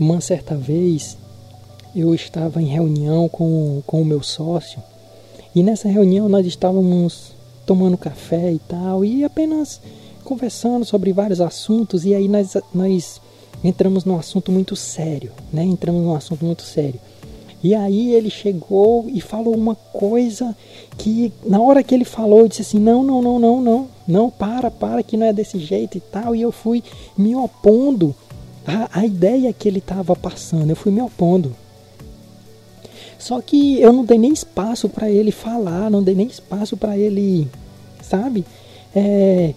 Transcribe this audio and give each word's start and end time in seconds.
uma 0.00 0.20
certa 0.20 0.56
vez 0.56 1.18
eu 1.94 2.14
estava 2.14 2.62
em 2.62 2.66
reunião 2.66 3.28
com, 3.28 3.82
com 3.86 4.00
o 4.00 4.04
meu 4.04 4.22
sócio 4.22 4.82
e 5.54 5.62
nessa 5.62 5.88
reunião 5.88 6.28
nós 6.28 6.46
estávamos 6.46 7.32
tomando 7.66 7.98
café 7.98 8.52
e 8.52 8.58
tal 8.58 9.04
e 9.04 9.22
apenas 9.24 9.80
conversando 10.24 10.84
sobre 10.84 11.12
vários 11.12 11.40
assuntos 11.40 12.06
e 12.06 12.14
aí 12.14 12.28
nós, 12.28 12.56
nós 12.72 13.20
entramos 13.62 14.04
num 14.04 14.16
assunto 14.16 14.50
muito 14.50 14.74
sério, 14.74 15.32
né? 15.52 15.64
Entramos 15.64 16.02
num 16.02 16.14
assunto 16.14 16.44
muito 16.44 16.62
sério. 16.62 17.00
E 17.62 17.74
aí 17.74 18.14
ele 18.14 18.30
chegou 18.30 19.06
e 19.08 19.20
falou 19.20 19.54
uma 19.54 19.74
coisa 19.74 20.56
que 20.96 21.30
na 21.44 21.60
hora 21.60 21.82
que 21.82 21.94
ele 21.94 22.06
falou 22.06 22.40
eu 22.40 22.48
disse 22.48 22.62
assim, 22.62 22.78
não, 22.78 23.02
não, 23.02 23.20
não, 23.20 23.38
não, 23.38 23.60
não, 23.60 23.88
não, 24.08 24.30
para, 24.30 24.70
para, 24.70 25.02
que 25.02 25.16
não 25.16 25.26
é 25.26 25.32
desse 25.32 25.58
jeito 25.58 25.98
e 25.98 26.00
tal. 26.00 26.34
E 26.34 26.40
eu 26.40 26.50
fui 26.50 26.82
me 27.18 27.36
opondo 27.36 28.14
à, 28.66 29.00
à 29.00 29.06
ideia 29.06 29.52
que 29.52 29.68
ele 29.68 29.78
estava 29.78 30.14
passando, 30.14 30.70
eu 30.70 30.76
fui 30.76 30.92
me 30.92 31.00
opondo. 31.02 31.54
Só 33.18 33.40
que 33.40 33.80
eu 33.80 33.92
não 33.92 34.04
dei 34.04 34.18
nem 34.18 34.32
espaço 34.32 34.88
para 34.88 35.10
ele 35.10 35.30
falar, 35.30 35.90
não 35.90 36.02
dei 36.02 36.14
nem 36.14 36.26
espaço 36.26 36.76
para 36.76 36.96
ele, 36.96 37.48
sabe? 38.02 38.44
É, 38.94 39.52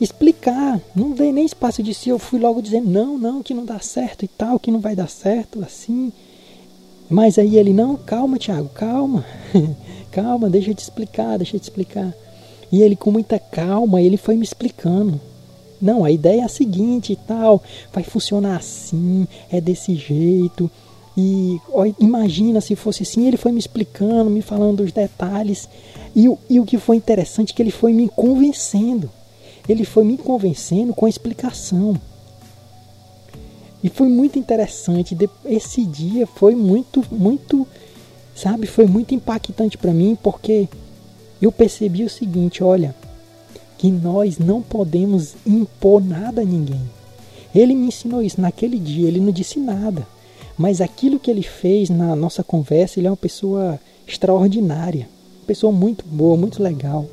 explicar. 0.00 0.80
Não 0.94 1.10
dei 1.10 1.32
nem 1.32 1.44
espaço 1.44 1.82
de 1.82 1.92
si. 1.92 2.08
Eu 2.08 2.18
fui 2.18 2.38
logo 2.38 2.62
dizendo: 2.62 2.88
não, 2.88 3.18
não, 3.18 3.42
que 3.42 3.54
não 3.54 3.64
dá 3.64 3.78
certo 3.80 4.24
e 4.24 4.28
tal, 4.28 4.58
que 4.58 4.70
não 4.70 4.80
vai 4.80 4.94
dar 4.94 5.08
certo 5.08 5.62
assim. 5.64 6.12
Mas 7.10 7.38
aí 7.38 7.56
ele: 7.56 7.72
não, 7.72 7.96
calma, 7.96 8.38
Tiago, 8.38 8.68
calma, 8.68 9.24
calma, 10.12 10.48
deixa 10.48 10.70
eu 10.70 10.74
te 10.74 10.82
explicar, 10.82 11.36
deixa 11.38 11.56
eu 11.56 11.60
te 11.60 11.64
explicar. 11.64 12.14
E 12.70 12.82
ele, 12.82 12.96
com 12.96 13.10
muita 13.10 13.38
calma, 13.38 14.00
ele 14.00 14.16
foi 14.16 14.36
me 14.36 14.44
explicando. 14.44 15.20
Não, 15.80 16.04
a 16.04 16.10
ideia 16.10 16.42
é 16.42 16.44
a 16.44 16.48
seguinte 16.48 17.12
e 17.12 17.16
tal, 17.16 17.62
vai 17.92 18.02
funcionar 18.02 18.56
assim, 18.56 19.26
é 19.50 19.60
desse 19.60 19.94
jeito. 19.94 20.70
E 21.16 21.60
ó, 21.72 21.84
imagina 21.98 22.60
se 22.60 22.76
fosse 22.76 23.02
assim, 23.02 23.26
ele 23.26 23.36
foi 23.36 23.52
me 23.52 23.58
explicando, 23.58 24.30
me 24.30 24.42
falando 24.42 24.78
dos 24.78 24.92
detalhes. 24.92 25.68
E, 26.14 26.28
e 26.48 26.60
o 26.60 26.64
que 26.64 26.78
foi 26.78 26.96
interessante 26.96 27.52
é 27.52 27.56
que 27.56 27.62
ele 27.62 27.70
foi 27.70 27.92
me 27.92 28.08
convencendo. 28.08 29.10
Ele 29.68 29.84
foi 29.84 30.04
me 30.04 30.16
convencendo 30.16 30.94
com 30.94 31.06
a 31.06 31.08
explicação. 31.08 31.94
E 33.82 33.88
foi 33.88 34.08
muito 34.08 34.38
interessante. 34.38 35.16
Esse 35.44 35.84
dia 35.84 36.26
foi 36.26 36.54
muito, 36.54 37.04
muito, 37.10 37.66
sabe, 38.34 38.66
foi 38.66 38.86
muito 38.86 39.14
impactante 39.14 39.78
para 39.78 39.92
mim 39.92 40.16
porque 40.20 40.68
eu 41.40 41.52
percebi 41.52 42.04
o 42.04 42.10
seguinte: 42.10 42.62
olha, 42.62 42.94
que 43.78 43.90
nós 43.90 44.38
não 44.38 44.60
podemos 44.60 45.36
impor 45.46 46.04
nada 46.04 46.42
a 46.42 46.44
ninguém. 46.44 46.82
Ele 47.54 47.74
me 47.74 47.86
ensinou 47.86 48.20
isso 48.20 48.40
naquele 48.40 48.78
dia, 48.78 49.06
ele 49.06 49.20
não 49.20 49.30
disse 49.30 49.58
nada. 49.58 50.06
Mas 50.58 50.80
aquilo 50.80 51.20
que 51.20 51.30
ele 51.30 51.42
fez 51.42 51.88
na 51.88 52.16
nossa 52.16 52.42
conversa, 52.42 52.98
ele 52.98 53.06
é 53.06 53.10
uma 53.10 53.16
pessoa 53.16 53.78
extraordinária, 54.06 55.08
uma 55.38 55.46
pessoa 55.46 55.72
muito 55.72 56.04
boa, 56.04 56.36
muito 56.36 56.60
legal. 56.60 57.06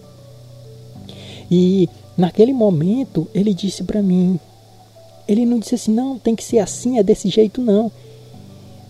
E 1.50 1.88
naquele 2.18 2.52
momento 2.52 3.28
ele 3.34 3.54
disse 3.54 3.84
para 3.84 4.02
mim, 4.02 4.40
ele 5.28 5.46
não 5.46 5.60
disse 5.60 5.76
assim, 5.76 5.94
não, 5.94 6.18
tem 6.18 6.36
que 6.36 6.44
ser 6.44 6.58
assim, 6.58 6.98
é 6.98 7.04
desse 7.04 7.30
jeito 7.30 7.62
não. 7.62 7.92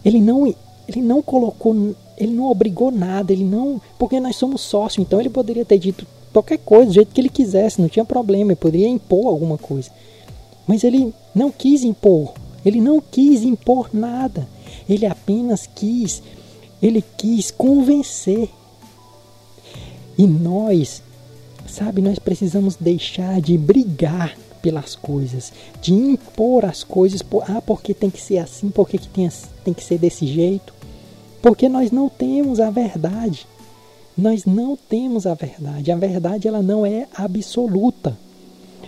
Ele 0.04 0.22
não, 0.22 0.48
ele 0.88 1.02
não 1.02 1.22
colocou, 1.22 1.94
ele 2.18 2.32
não 2.32 2.50
obrigou 2.50 2.90
nada, 2.92 3.34
ele 3.34 3.44
não, 3.44 3.82
porque 4.00 4.20
nós 4.22 4.38
somos 4.38 4.62
sócios, 4.62 5.06
então 5.06 5.20
ele 5.20 5.30
poderia 5.30 5.66
ter 5.66 5.78
dito 5.78 6.08
qualquer 6.36 6.58
coisa, 6.58 6.88
do 6.88 6.94
jeito 6.94 7.14
que 7.14 7.22
ele 7.22 7.30
quisesse, 7.30 7.82
não 7.82 7.88
tinha 7.88 8.04
problema, 8.04 8.52
ele 8.52 8.58
poderia 8.58 8.90
impor 8.90 9.28
alguma 9.28 9.58
coisa. 9.58 9.90
Mas 10.68 10.84
ele 10.84 11.14
não 11.34 11.50
quis 11.50 11.84
impor, 11.84 12.34
ele 12.66 12.82
não 12.82 13.00
quis 13.00 13.42
impor 13.44 13.90
nada. 13.94 14.46
Ele 14.90 15.06
apenas 15.06 15.66
quis, 15.66 16.22
ele 16.82 17.02
quis 17.18 17.52
convencer. 17.52 18.50
E 20.18 20.28
nós, 20.28 21.02
sabe, 21.68 22.02
nós 22.02 22.20
precisamos 22.20 22.76
deixar 22.76 23.40
de 23.40 23.58
brigar 23.58 24.38
pelas 24.62 24.94
coisas, 24.94 25.54
de 25.82 25.94
impor 25.94 26.66
as 26.66 26.84
coisas, 26.84 27.22
ah, 27.48 27.62
porque 27.62 27.94
tem 27.94 28.10
que 28.10 28.22
ser 28.22 28.40
assim, 28.40 28.70
porque 28.70 28.98
que 28.98 29.08
tem, 29.08 29.30
tem 29.64 29.74
que 29.74 29.84
ser 29.84 29.98
desse 29.98 30.28
jeito. 30.28 30.74
Porque 31.42 31.70
nós 31.70 31.92
não 31.92 32.10
temos 32.10 32.60
a 32.60 32.70
verdade. 32.70 33.48
Nós 34.18 34.46
não 34.46 34.78
temos 34.78 35.26
a 35.26 35.34
verdade. 35.34 35.92
A 35.92 35.96
verdade 35.96 36.48
ela 36.48 36.62
não 36.62 36.86
é 36.86 37.08
absoluta. 37.16 38.18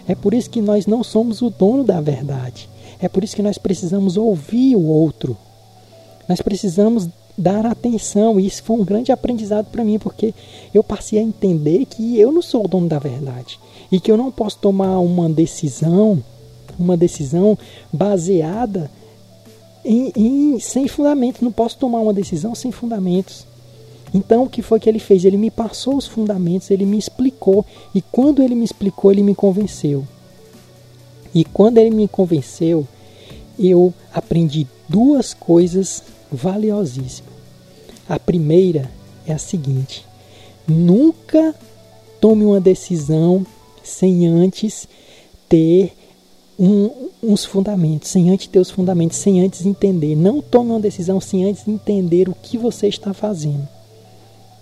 É 0.08 0.16
por 0.16 0.34
isso 0.34 0.50
que 0.50 0.62
nós 0.62 0.86
não 0.86 1.04
somos 1.04 1.42
o 1.42 1.50
dono 1.50 1.84
da 1.84 2.00
verdade. 2.00 2.70
É 3.00 3.10
por 3.10 3.24
isso 3.24 3.36
que 3.36 3.42
nós 3.42 3.58
precisamos 3.58 4.16
ouvir 4.16 4.76
o 4.76 4.86
outro. 4.86 5.38
Nós 6.28 6.42
precisamos 6.42 7.10
dar 7.38 7.66
atenção. 7.66 8.40
E 8.40 8.48
isso 8.48 8.64
foi 8.64 8.78
um 8.78 8.86
grande 8.86 9.12
aprendizado 9.12 9.68
para 9.68 9.84
mim, 9.84 10.00
porque 10.00 10.34
eu 10.74 10.84
passei 10.84 11.20
a 11.20 11.24
entender 11.24 11.86
que 11.86 12.18
eu 12.18 12.32
não 12.32 12.42
sou 12.42 12.66
o 12.66 12.68
dono 12.68 12.88
da 12.88 13.00
verdade 13.00 13.60
e 13.92 14.00
que 14.00 14.12
eu 14.12 14.18
não 14.18 14.32
posso 14.32 14.58
tomar 14.58 15.00
uma 15.00 15.30
decisão, 15.30 16.24
uma 16.80 16.98
decisão 16.98 17.58
baseada 17.92 18.90
em, 19.86 20.12
em 20.16 20.60
sem 20.60 20.88
fundamentos. 20.88 21.42
Não 21.42 21.52
posso 21.52 21.78
tomar 21.78 22.00
uma 22.00 22.14
decisão 22.14 22.56
sem 22.56 22.72
fundamentos. 22.72 23.46
Então 24.14 24.44
o 24.44 24.50
que 24.50 24.62
foi 24.62 24.80
que 24.80 24.90
ele 24.90 25.00
fez? 25.00 25.26
Ele 25.26 25.38
me 25.38 25.52
passou 25.52 25.98
os 25.98 26.08
fundamentos, 26.08 26.72
ele 26.72 26.86
me 26.86 26.98
explicou 26.98 27.66
e 27.94 28.02
quando 28.02 28.42
ele 28.42 28.56
me 28.56 28.66
explicou, 28.66 29.12
ele 29.12 29.24
me 29.24 29.36
convenceu. 29.36 30.08
E 31.34 31.44
quando 31.44 31.78
ele 31.78 31.92
me 31.92 32.08
convenceu, 32.08 32.88
eu 33.60 33.94
aprendi 34.14 34.66
duas 34.88 35.34
coisas 35.34 36.04
valiosíssimas. 36.32 37.34
A 38.08 38.20
primeira 38.20 38.90
é 39.26 39.34
a 39.34 39.38
seguinte: 39.38 40.06
nunca 40.68 41.54
tome 42.22 42.46
uma 42.46 42.60
decisão 42.60 43.46
sem 43.84 44.28
antes 44.28 44.88
ter 45.48 45.94
um, 46.58 47.10
uns 47.22 47.46
fundamentos, 47.46 48.10
sem 48.10 48.32
antes 48.32 48.48
ter 48.48 48.60
os 48.60 48.72
fundamentos, 48.72 49.18
sem 49.18 49.42
antes 49.42 49.66
entender. 49.66 50.16
Não 50.16 50.42
tome 50.42 50.72
uma 50.72 50.80
decisão 50.80 51.20
sem 51.22 51.46
antes 51.46 51.68
entender 51.68 52.30
o 52.30 52.36
que 52.36 52.58
você 52.58 52.88
está 52.88 53.14
fazendo. 53.14 53.68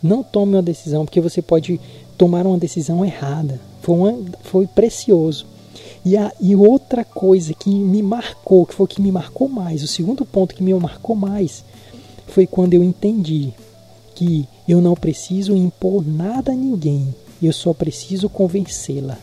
Não 0.06 0.22
tome 0.22 0.54
uma 0.54 0.62
decisão, 0.62 1.04
porque 1.04 1.20
você 1.20 1.42
pode 1.42 1.82
tomar 2.16 2.46
uma 2.46 2.60
decisão 2.60 3.04
errada. 3.04 3.60
Foi, 3.82 3.96
uma, 3.96 4.20
foi 4.44 4.68
precioso. 4.68 5.48
E, 6.06 6.16
a, 6.16 6.32
e 6.40 6.56
outra 6.56 7.04
coisa 7.04 7.56
que 7.56 7.72
me 7.72 8.04
marcou, 8.04 8.68
que 8.68 8.76
foi 8.76 8.84
o 8.84 8.88
que 8.88 9.02
me 9.02 9.12
marcou 9.12 9.50
mais, 9.50 9.82
o 9.82 9.88
segundo 9.88 10.24
ponto 10.24 10.54
que 10.54 10.62
me 10.62 10.72
marcou 10.76 11.16
mais, 11.16 11.66
foi 12.28 12.46
quando 12.46 12.76
eu 12.76 12.84
entendi 12.84 13.52
que 14.14 14.48
eu 14.68 14.80
não 14.80 14.94
preciso 14.94 15.56
impor 15.56 16.06
nada 16.08 16.52
a 16.52 16.56
ninguém, 16.56 17.14
eu 17.42 17.52
só 17.52 17.74
preciso 17.74 18.30
convencê-la. 18.30 19.18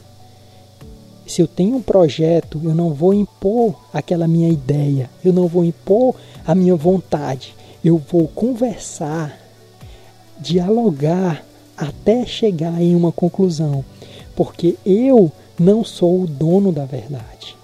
Se 1.25 1.41
eu 1.41 1.47
tenho 1.47 1.77
um 1.77 1.83
projeto, 1.83 2.61
eu 2.65 2.75
não 2.75 2.93
vou 2.93 3.15
impor 3.15 3.77
aquela 3.93 4.27
minha 4.27 4.49
ideia, 4.49 5.09
eu 5.25 5.33
não 5.33 5.47
vou 5.47 5.65
impor 5.65 6.17
a 6.45 6.57
minha 6.57 6.75
vontade, 6.75 7.55
eu 7.85 7.99
vou 7.99 8.27
conversar, 8.27 9.42
dialogar 10.43 11.45
até 11.77 12.27
chegar 12.27 12.83
em 12.83 12.95
uma 12.95 13.13
conclusão, 13.13 13.85
porque 14.35 14.77
eu 14.85 15.31
não 15.59 15.85
sou 15.85 16.23
o 16.23 16.27
dono 16.27 16.73
da 16.73 16.85
verdade. 16.85 17.57